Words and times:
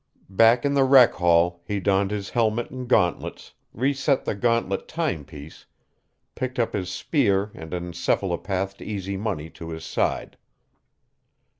Back 0.31 0.65
in 0.65 0.73
the 0.73 0.83
rec 0.83 1.13
hall, 1.13 1.61
he 1.63 1.79
donned 1.79 2.09
his 2.09 2.31
helmet 2.31 2.71
and 2.71 2.87
gauntlets, 2.87 3.53
reset 3.71 4.25
the 4.25 4.33
gauntlet 4.33 4.87
timepiece, 4.87 5.67
picked 6.33 6.57
up 6.57 6.73
his 6.73 6.89
spear 6.89 7.51
and 7.53 7.71
encephalopathed 7.71 8.81
Easy 8.81 9.15
Money 9.15 9.51
to 9.51 9.69
his 9.69 9.85
side. 9.85 10.37